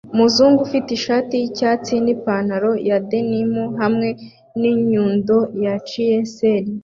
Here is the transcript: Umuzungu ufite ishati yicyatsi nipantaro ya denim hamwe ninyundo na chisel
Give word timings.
Umuzungu 0.13 0.59
ufite 0.67 0.89
ishati 0.97 1.33
yicyatsi 1.41 1.93
nipantaro 2.03 2.71
ya 2.87 2.97
denim 3.09 3.53
hamwe 3.81 4.07
ninyundo 4.61 5.37
na 5.61 5.73
chisel 5.87 6.63